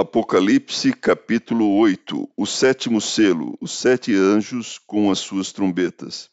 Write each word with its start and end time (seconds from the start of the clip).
Apocalipse 0.00 0.92
capítulo 0.92 1.74
8 1.74 2.30
O 2.36 2.46
sétimo 2.46 3.00
selo, 3.00 3.58
os 3.60 3.72
sete 3.72 4.14
anjos 4.14 4.78
com 4.86 5.10
as 5.10 5.18
suas 5.18 5.50
trombetas. 5.50 6.30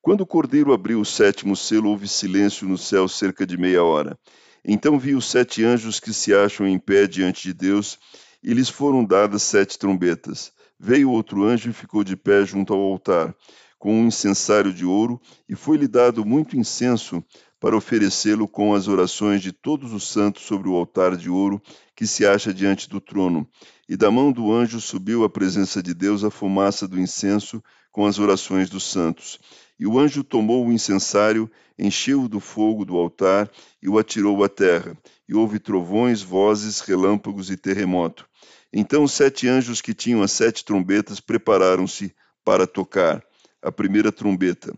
Quando 0.00 0.22
o 0.22 0.26
cordeiro 0.26 0.72
abriu 0.72 0.98
o 0.98 1.04
sétimo 1.04 1.54
selo, 1.54 1.90
houve 1.90 2.08
silêncio 2.08 2.66
no 2.66 2.78
céu 2.78 3.06
cerca 3.06 3.46
de 3.46 3.58
meia 3.58 3.84
hora. 3.84 4.18
Então 4.64 4.98
vi 4.98 5.14
os 5.14 5.26
sete 5.26 5.62
anjos 5.62 6.00
que 6.00 6.10
se 6.10 6.34
acham 6.34 6.66
em 6.66 6.78
pé 6.78 7.06
diante 7.06 7.42
de 7.42 7.52
Deus, 7.52 7.98
e 8.42 8.54
lhes 8.54 8.70
foram 8.70 9.04
dadas 9.04 9.42
sete 9.42 9.78
trombetas. 9.78 10.50
Veio 10.80 11.10
outro 11.10 11.44
anjo 11.44 11.68
e 11.68 11.74
ficou 11.74 12.02
de 12.02 12.16
pé 12.16 12.46
junto 12.46 12.72
ao 12.72 12.80
altar, 12.80 13.36
com 13.82 14.00
um 14.00 14.06
incensário 14.06 14.72
de 14.72 14.86
ouro, 14.86 15.20
e 15.48 15.56
foi-lhe 15.56 15.88
dado 15.88 16.24
muito 16.24 16.56
incenso 16.56 17.20
para 17.58 17.76
oferecê-lo 17.76 18.46
com 18.46 18.74
as 18.74 18.86
orações 18.86 19.42
de 19.42 19.50
todos 19.50 19.92
os 19.92 20.06
santos 20.06 20.44
sobre 20.44 20.68
o 20.68 20.76
altar 20.76 21.16
de 21.16 21.28
ouro 21.28 21.60
que 21.96 22.06
se 22.06 22.24
acha 22.24 22.54
diante 22.54 22.88
do 22.88 23.00
trono. 23.00 23.44
E 23.88 23.96
da 23.96 24.08
mão 24.08 24.30
do 24.30 24.52
anjo 24.52 24.80
subiu 24.80 25.24
à 25.24 25.28
presença 25.28 25.82
de 25.82 25.92
Deus 25.94 26.22
a 26.22 26.30
fumaça 26.30 26.86
do 26.86 26.96
incenso 26.96 27.60
com 27.90 28.06
as 28.06 28.20
orações 28.20 28.70
dos 28.70 28.84
santos. 28.84 29.40
E 29.76 29.84
o 29.84 29.98
anjo 29.98 30.22
tomou 30.22 30.64
o 30.64 30.72
incensário, 30.72 31.50
encheu-o 31.76 32.28
do 32.28 32.38
fogo 32.38 32.84
do 32.84 32.96
altar 32.96 33.50
e 33.82 33.88
o 33.88 33.98
atirou 33.98 34.44
à 34.44 34.48
terra. 34.48 34.96
E 35.28 35.34
houve 35.34 35.58
trovões, 35.58 36.22
vozes, 36.22 36.78
relâmpagos 36.78 37.50
e 37.50 37.56
terremoto. 37.56 38.28
Então 38.72 39.02
os 39.02 39.10
sete 39.10 39.48
anjos 39.48 39.80
que 39.80 39.92
tinham 39.92 40.22
as 40.22 40.30
sete 40.30 40.64
trombetas 40.64 41.18
prepararam-se 41.18 42.14
para 42.44 42.64
tocar 42.64 43.24
a 43.62 43.70
primeira 43.70 44.10
trombeta. 44.10 44.74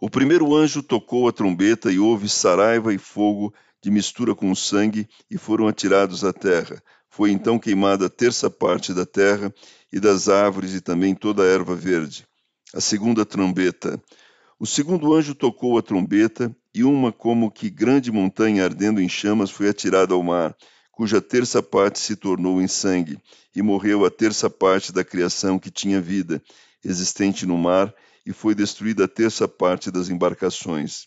O 0.00 0.08
primeiro 0.08 0.54
anjo 0.54 0.82
tocou 0.82 1.28
a 1.28 1.32
trombeta 1.32 1.90
e 1.90 1.98
houve 1.98 2.28
saraiva 2.28 2.94
e 2.94 2.98
fogo 2.98 3.52
de 3.82 3.90
mistura 3.90 4.34
com 4.34 4.54
sangue 4.54 5.08
e 5.30 5.36
foram 5.36 5.66
atirados 5.66 6.24
à 6.24 6.32
terra. 6.32 6.80
Foi 7.10 7.30
então 7.30 7.58
queimada 7.58 8.06
a 8.06 8.10
terça 8.10 8.48
parte 8.48 8.94
da 8.94 9.04
terra 9.04 9.52
e 9.92 9.98
das 9.98 10.28
árvores 10.28 10.74
e 10.74 10.80
também 10.80 11.14
toda 11.14 11.42
a 11.42 11.46
erva 11.46 11.74
verde. 11.74 12.26
A 12.72 12.80
segunda 12.80 13.24
trombeta. 13.24 14.00
O 14.60 14.66
segundo 14.66 15.12
anjo 15.14 15.34
tocou 15.34 15.78
a 15.78 15.82
trombeta 15.82 16.54
e 16.74 16.84
uma 16.84 17.10
como 17.10 17.50
que 17.50 17.70
grande 17.70 18.12
montanha 18.12 18.64
ardendo 18.64 19.00
em 19.00 19.08
chamas 19.08 19.50
foi 19.50 19.68
atirada 19.68 20.14
ao 20.14 20.22
mar, 20.22 20.56
cuja 20.92 21.20
terça 21.20 21.62
parte 21.62 21.98
se 21.98 22.14
tornou 22.14 22.60
em 22.60 22.68
sangue, 22.68 23.18
e 23.54 23.62
morreu 23.62 24.04
a 24.04 24.10
terça 24.10 24.50
parte 24.50 24.92
da 24.92 25.02
criação 25.02 25.58
que 25.58 25.70
tinha 25.70 26.00
vida, 26.00 26.42
existente 26.84 27.46
no 27.46 27.56
mar, 27.56 27.94
e 28.24 28.32
foi 28.32 28.54
destruída 28.54 29.04
a 29.04 29.08
terça 29.08 29.48
parte 29.48 29.90
das 29.90 30.08
embarcações. 30.08 31.06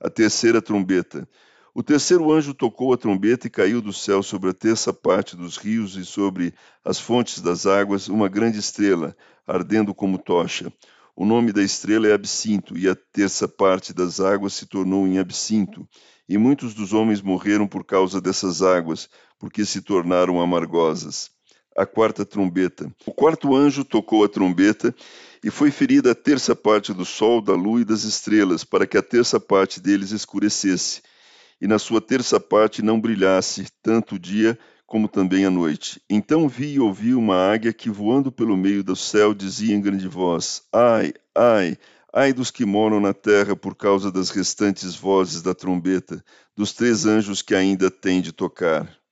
A 0.00 0.10
terceira 0.10 0.60
trombeta. 0.60 1.28
O 1.74 1.82
terceiro 1.82 2.32
anjo 2.32 2.52
tocou 2.52 2.92
a 2.92 2.96
trombeta 2.96 3.46
e 3.46 3.50
caiu 3.50 3.80
do 3.80 3.92
céu 3.92 4.22
sobre 4.22 4.50
a 4.50 4.52
terça 4.52 4.92
parte 4.92 5.36
dos 5.36 5.56
rios 5.56 5.94
e 5.94 6.04
sobre 6.04 6.52
as 6.84 6.98
fontes 6.98 7.40
das 7.40 7.66
águas 7.66 8.08
uma 8.08 8.28
grande 8.28 8.58
estrela, 8.58 9.16
ardendo 9.46 9.94
como 9.94 10.18
tocha. 10.18 10.72
O 11.14 11.24
nome 11.24 11.52
da 11.52 11.62
estrela 11.62 12.08
é 12.08 12.12
Absinto, 12.12 12.76
e 12.76 12.88
a 12.88 12.94
terça 12.94 13.46
parte 13.46 13.92
das 13.92 14.18
águas 14.20 14.54
se 14.54 14.66
tornou 14.66 15.06
em 15.06 15.18
absinto. 15.18 15.88
E 16.28 16.36
muitos 16.36 16.74
dos 16.74 16.92
homens 16.92 17.22
morreram 17.22 17.66
por 17.66 17.84
causa 17.84 18.20
dessas 18.20 18.62
águas, 18.62 19.08
porque 19.38 19.64
se 19.64 19.80
tornaram 19.80 20.40
amargosas. 20.40 21.30
A 21.78 21.86
quarta 21.86 22.26
trombeta. 22.26 22.92
O 23.06 23.12
quarto 23.12 23.54
anjo 23.54 23.84
tocou 23.84 24.24
a 24.24 24.28
trombeta 24.28 24.92
e 25.44 25.48
foi 25.48 25.70
ferida 25.70 26.10
a 26.10 26.14
terça 26.14 26.56
parte 26.56 26.92
do 26.92 27.04
sol, 27.04 27.40
da 27.40 27.54
lua 27.54 27.82
e 27.82 27.84
das 27.84 28.02
estrelas, 28.02 28.64
para 28.64 28.84
que 28.84 28.98
a 28.98 29.02
terça 29.02 29.38
parte 29.38 29.78
deles 29.80 30.10
escurecesse, 30.10 31.02
e 31.60 31.68
na 31.68 31.78
sua 31.78 32.00
terça 32.00 32.40
parte 32.40 32.82
não 32.82 33.00
brilhasse 33.00 33.64
tanto 33.80 34.16
o 34.16 34.18
dia 34.18 34.58
como 34.88 35.06
também 35.06 35.44
a 35.44 35.50
noite. 35.50 36.02
Então 36.10 36.48
vi 36.48 36.72
e 36.72 36.80
ouvi 36.80 37.14
uma 37.14 37.36
águia 37.36 37.72
que, 37.72 37.88
voando 37.88 38.32
pelo 38.32 38.56
meio 38.56 38.82
do 38.82 38.96
céu, 38.96 39.32
dizia 39.32 39.76
em 39.76 39.80
grande 39.80 40.08
voz: 40.08 40.64
Ai, 40.72 41.14
ai, 41.32 41.78
ai 42.12 42.32
dos 42.32 42.50
que 42.50 42.64
moram 42.64 42.98
na 42.98 43.14
terra 43.14 43.54
por 43.54 43.76
causa 43.76 44.10
das 44.10 44.30
restantes 44.30 44.96
vozes 44.96 45.42
da 45.42 45.54
trombeta, 45.54 46.24
dos 46.56 46.72
três 46.72 47.06
anjos 47.06 47.40
que 47.40 47.54
ainda 47.54 47.88
têm 47.88 48.20
de 48.20 48.32
tocar. 48.32 48.97